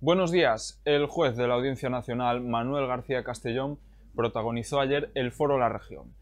Buenos 0.00 0.30
días. 0.30 0.80
El 0.86 1.04
juez 1.04 1.36
de 1.36 1.46
la 1.46 1.54
Audiencia 1.54 1.90
Nacional, 1.90 2.40
Manuel 2.40 2.86
García 2.86 3.24
Castellón, 3.24 3.78
protagonizó 4.16 4.80
ayer 4.80 5.10
el 5.14 5.32
Foro 5.32 5.58
La 5.58 5.68
Región. 5.68 6.14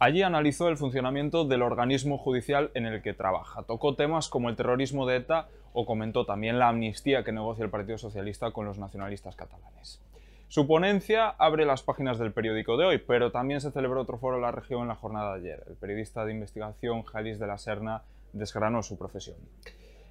Allí 0.00 0.22
analizó 0.22 0.68
el 0.68 0.76
funcionamiento 0.76 1.44
del 1.44 1.62
organismo 1.62 2.18
judicial 2.18 2.72
en 2.74 2.86
el 2.86 3.00
que 3.00 3.14
trabaja. 3.14 3.62
Tocó 3.62 3.94
temas 3.94 4.28
como 4.28 4.48
el 4.48 4.56
terrorismo 4.56 5.06
de 5.06 5.18
ETA 5.18 5.46
o 5.72 5.86
comentó 5.86 6.26
también 6.26 6.58
la 6.58 6.68
amnistía 6.68 7.22
que 7.22 7.30
negocia 7.30 7.64
el 7.64 7.70
Partido 7.70 7.96
Socialista 7.96 8.50
con 8.50 8.66
los 8.66 8.78
nacionalistas 8.78 9.36
catalanes. 9.36 10.02
Su 10.48 10.66
ponencia 10.66 11.28
abre 11.28 11.64
las 11.64 11.82
páginas 11.82 12.18
del 12.18 12.32
periódico 12.32 12.76
de 12.76 12.86
hoy, 12.86 12.98
pero 12.98 13.30
también 13.30 13.60
se 13.60 13.70
celebró 13.70 14.00
otro 14.00 14.18
foro 14.18 14.40
la 14.40 14.50
región 14.50 14.82
en 14.82 14.88
la 14.88 14.96
jornada 14.96 15.34
de 15.34 15.40
ayer. 15.40 15.64
El 15.68 15.76
periodista 15.76 16.24
de 16.24 16.32
investigación 16.32 17.04
Jalis 17.04 17.38
de 17.38 17.46
la 17.46 17.58
Serna 17.58 18.02
desgranó 18.32 18.82
su 18.82 18.96
profesión. 18.96 19.36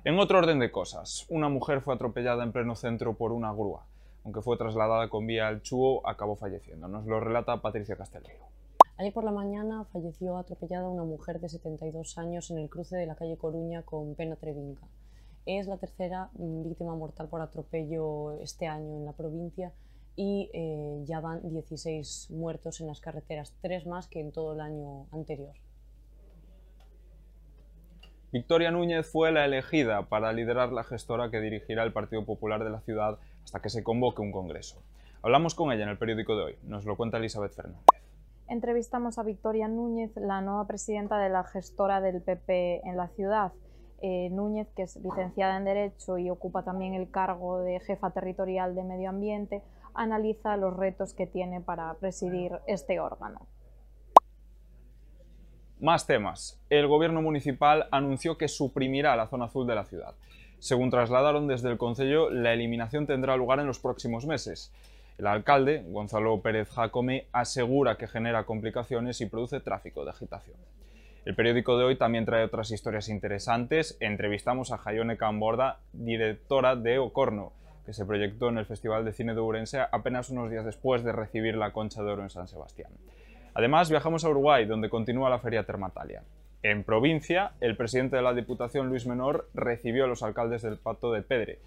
En 0.03 0.17
otro 0.17 0.39
orden 0.39 0.59
de 0.59 0.71
cosas, 0.71 1.25
una 1.29 1.49
mujer 1.49 1.81
fue 1.81 1.93
atropellada 1.93 2.43
en 2.43 2.51
pleno 2.51 2.75
centro 2.75 3.15
por 3.15 3.31
una 3.31 3.51
grúa. 3.51 3.85
Aunque 4.23 4.41
fue 4.41 4.57
trasladada 4.57 5.09
con 5.09 5.27
vía 5.27 5.47
al 5.47 5.61
Chuo, 5.61 6.07
acabó 6.07 6.35
falleciendo. 6.35 6.87
Nos 6.87 7.05
lo 7.05 7.19
relata 7.19 7.61
Patricia 7.61 7.95
Castelero. 7.95 8.45
Ayer 8.97 9.13
por 9.13 9.23
la 9.23 9.31
mañana 9.31 9.85
falleció 9.85 10.37
atropellada 10.37 10.87
una 10.87 11.03
mujer 11.03 11.39
de 11.39 11.49
72 11.49 12.17
años 12.17 12.51
en 12.51 12.59
el 12.59 12.69
cruce 12.69 12.97
de 12.97 13.07
la 13.07 13.15
calle 13.15 13.37
Coruña 13.37 13.81
con 13.81 14.15
Pena 14.15 14.35
Trevinca. 14.35 14.87
Es 15.45 15.65
la 15.67 15.77
tercera 15.77 16.29
mm, 16.33 16.63
víctima 16.63 16.95
mortal 16.95 17.27
por 17.27 17.41
atropello 17.41 18.33
este 18.33 18.67
año 18.67 18.97
en 18.97 19.05
la 19.05 19.13
provincia 19.13 19.71
y 20.15 20.51
eh, 20.53 21.03
ya 21.05 21.19
van 21.19 21.41
16 21.49 22.29
muertos 22.31 22.81
en 22.81 22.87
las 22.87 22.99
carreteras, 22.99 23.55
tres 23.61 23.87
más 23.87 24.07
que 24.07 24.19
en 24.19 24.31
todo 24.31 24.53
el 24.53 24.61
año 24.61 25.07
anterior. 25.11 25.55
Victoria 28.31 28.71
Núñez 28.71 29.11
fue 29.11 29.31
la 29.31 29.45
elegida 29.45 30.03
para 30.03 30.31
liderar 30.33 30.71
la 30.71 30.83
gestora 30.83 31.29
que 31.29 31.41
dirigirá 31.41 31.83
el 31.83 31.93
Partido 31.93 32.25
Popular 32.25 32.63
de 32.63 32.69
la 32.69 32.81
ciudad 32.81 33.19
hasta 33.43 33.61
que 33.61 33.69
se 33.69 33.83
convoque 33.83 34.21
un 34.21 34.31
congreso. 34.31 34.81
Hablamos 35.21 35.53
con 35.53 35.71
ella 35.71 35.83
en 35.83 35.89
el 35.89 35.97
periódico 35.97 36.35
de 36.35 36.43
hoy. 36.43 36.55
Nos 36.63 36.85
lo 36.85 36.95
cuenta 36.95 37.17
Elizabeth 37.17 37.53
Fernández 37.53 37.85
entrevistamos 38.51 39.17
a 39.17 39.23
Victoria 39.23 39.69
Núñez, 39.69 40.11
la 40.17 40.41
nueva 40.41 40.67
presidenta 40.67 41.17
de 41.19 41.29
la 41.29 41.45
gestora 41.45 42.01
del 42.01 42.21
PP 42.21 42.81
en 42.83 42.97
la 42.97 43.07
ciudad. 43.07 43.53
Eh, 44.01 44.29
Núñez, 44.29 44.67
que 44.75 44.83
es 44.83 44.97
licenciada 44.97 45.55
en 45.55 45.63
Derecho 45.63 46.17
y 46.17 46.29
ocupa 46.29 46.63
también 46.63 46.93
el 46.93 47.09
cargo 47.09 47.59
de 47.59 47.79
jefa 47.79 48.11
territorial 48.11 48.75
de 48.75 48.83
Medio 48.83 49.09
Ambiente, 49.09 49.61
analiza 49.93 50.57
los 50.57 50.75
retos 50.75 51.13
que 51.13 51.27
tiene 51.27 51.61
para 51.61 51.93
presidir 51.93 52.59
este 52.67 52.99
órgano. 52.99 53.39
Más 55.81 56.05
temas. 56.05 56.61
El 56.69 56.85
gobierno 56.85 57.23
municipal 57.23 57.87
anunció 57.89 58.37
que 58.37 58.47
suprimirá 58.47 59.15
la 59.15 59.25
zona 59.25 59.45
azul 59.45 59.65
de 59.65 59.73
la 59.73 59.83
ciudad. 59.83 60.13
Según 60.59 60.91
trasladaron 60.91 61.47
desde 61.47 61.71
el 61.71 61.79
Consejo, 61.79 62.29
la 62.29 62.53
eliminación 62.53 63.07
tendrá 63.07 63.35
lugar 63.35 63.59
en 63.59 63.65
los 63.65 63.79
próximos 63.79 64.27
meses. 64.27 64.71
El 65.17 65.25
alcalde, 65.25 65.83
Gonzalo 65.87 66.39
Pérez 66.43 66.69
Jacome, 66.69 67.25
asegura 67.31 67.97
que 67.97 68.07
genera 68.07 68.43
complicaciones 68.43 69.21
y 69.21 69.25
produce 69.25 69.59
tráfico 69.59 70.05
de 70.05 70.11
agitación. 70.11 70.55
El 71.25 71.33
periódico 71.33 71.75
de 71.79 71.85
hoy 71.85 71.95
también 71.95 72.25
trae 72.25 72.45
otras 72.45 72.69
historias 72.69 73.09
interesantes. 73.09 73.97
Entrevistamos 74.01 74.71
a 74.71 74.77
Jaione 74.77 75.17
Camborda, 75.17 75.79
directora 75.93 76.75
de 76.75 76.99
Ocorno, 76.99 77.53
que 77.87 77.93
se 77.93 78.05
proyectó 78.05 78.49
en 78.49 78.59
el 78.59 78.67
Festival 78.67 79.03
de 79.03 79.13
Cine 79.13 79.33
de 79.33 79.41
Urense 79.41 79.79
apenas 79.79 80.29
unos 80.29 80.51
días 80.51 80.63
después 80.63 81.03
de 81.03 81.11
recibir 81.11 81.55
la 81.55 81.73
Concha 81.73 82.03
de 82.03 82.11
Oro 82.11 82.21
en 82.21 82.29
San 82.29 82.47
Sebastián. 82.47 82.91
Además, 83.53 83.89
viajamos 83.89 84.23
a 84.23 84.29
Uruguay, 84.29 84.65
donde 84.65 84.89
continúa 84.89 85.29
la 85.29 85.39
Feria 85.39 85.63
Termatalia. 85.63 86.23
En 86.63 86.83
provincia, 86.83 87.53
el 87.59 87.75
presidente 87.75 88.15
de 88.15 88.21
la 88.21 88.33
Diputación, 88.33 88.89
Luis 88.89 89.07
Menor, 89.07 89.49
recibió 89.53 90.05
a 90.05 90.07
los 90.07 90.23
alcaldes 90.23 90.61
del 90.61 90.77
Pato 90.77 91.11
de 91.11 91.21
Pedre 91.21 91.59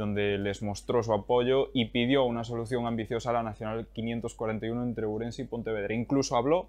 donde 0.00 0.38
les 0.38 0.62
mostró 0.62 1.02
su 1.02 1.12
apoyo 1.12 1.68
y 1.74 1.84
pidió 1.84 2.24
una 2.24 2.42
solución 2.42 2.86
ambiciosa 2.86 3.30
a 3.30 3.32
la 3.34 3.42
Nacional 3.42 3.86
541 3.92 4.82
entre 4.82 5.06
Urense 5.06 5.42
y 5.42 5.44
Pontevedra. 5.44 5.92
Incluso 5.92 6.38
habló 6.38 6.68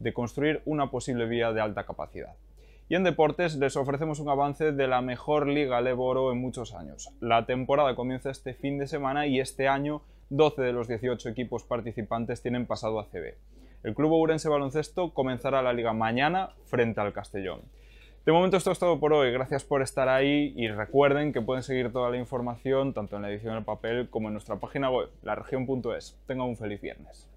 de 0.00 0.12
construir 0.12 0.62
una 0.64 0.90
posible 0.90 1.26
vía 1.26 1.52
de 1.52 1.60
alta 1.60 1.86
capacidad. 1.86 2.34
Y 2.88 2.96
en 2.96 3.04
deportes 3.04 3.54
les 3.54 3.76
ofrecemos 3.76 4.18
un 4.18 4.28
avance 4.28 4.72
de 4.72 4.88
la 4.88 5.00
mejor 5.00 5.46
liga 5.46 5.80
Leboro 5.80 6.32
en 6.32 6.38
muchos 6.38 6.74
años. 6.74 7.10
La 7.20 7.46
temporada 7.46 7.94
comienza 7.94 8.30
este 8.30 8.52
fin 8.52 8.78
de 8.78 8.88
semana 8.88 9.28
y 9.28 9.38
este 9.38 9.68
año 9.68 10.02
12 10.30 10.62
de 10.62 10.72
los 10.72 10.88
18 10.88 11.28
equipos 11.28 11.62
participantes 11.62 12.42
tienen 12.42 12.66
pasado 12.66 12.98
a 12.98 13.06
CB. 13.06 13.36
El 13.82 13.94
Club 13.94 14.12
Ourense 14.12 14.48
Baloncesto 14.48 15.12
comenzará 15.12 15.60
la 15.60 15.72
liga 15.72 15.92
mañana 15.92 16.50
frente 16.66 17.00
al 17.00 17.12
Castellón. 17.12 17.62
De 18.24 18.30
momento 18.30 18.56
esto 18.56 18.70
es 18.70 18.78
todo 18.78 19.00
por 19.00 19.12
hoy, 19.12 19.32
gracias 19.32 19.64
por 19.64 19.82
estar 19.82 20.08
ahí 20.08 20.52
y 20.56 20.68
recuerden 20.68 21.32
que 21.32 21.40
pueden 21.40 21.64
seguir 21.64 21.92
toda 21.92 22.08
la 22.08 22.16
información 22.16 22.94
tanto 22.94 23.16
en 23.16 23.22
la 23.22 23.30
edición 23.30 23.54
del 23.54 23.64
papel 23.64 24.08
como 24.08 24.28
en 24.28 24.34
nuestra 24.34 24.56
página 24.60 24.88
web, 24.88 25.08
laregion.es. 25.22 26.16
Tengan 26.28 26.46
un 26.46 26.56
feliz 26.56 26.80
viernes. 26.80 27.28